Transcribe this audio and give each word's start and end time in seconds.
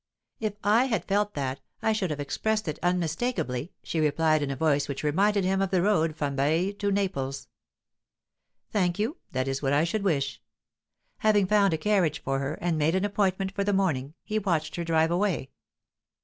"If 0.39 0.55
I 0.63 0.85
had 0.85 1.05
felt 1.05 1.35
that, 1.35 1.59
I 1.83 1.93
should 1.93 2.09
have 2.09 2.19
expressed 2.19 2.67
it 2.67 2.79
unmistakably," 2.81 3.71
she 3.83 3.99
replied, 3.99 4.41
in 4.41 4.49
a 4.49 4.55
voice 4.55 4.87
which 4.89 5.03
reminded 5.03 5.43
him 5.43 5.61
of 5.61 5.69
the 5.69 5.83
road 5.83 6.15
from 6.15 6.35
Baiae 6.35 6.75
to 6.79 6.91
Naples. 6.91 7.49
"Thank 8.71 8.97
you; 8.97 9.17
that 9.33 9.47
is 9.47 9.61
what 9.61 9.73
I 9.73 9.83
should 9.83 10.01
wish." 10.01 10.41
Having 11.19 11.45
found 11.45 11.75
a 11.75 11.77
carriage 11.77 12.19
for 12.23 12.39
her, 12.39 12.55
and 12.55 12.79
made 12.79 12.95
an 12.95 13.05
appointment 13.05 13.51
for 13.51 13.63
the 13.63 13.73
morning, 13.73 14.15
he 14.23 14.39
watched 14.39 14.75
her 14.75 14.83
drive 14.83 15.11
away. 15.11 15.51